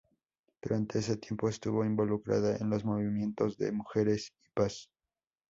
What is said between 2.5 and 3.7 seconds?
en los movimientos